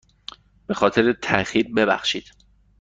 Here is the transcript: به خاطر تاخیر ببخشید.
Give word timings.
به 0.67 0.73
خاطر 0.73 1.13
تاخیر 1.13 1.73
ببخشید. 1.73 2.31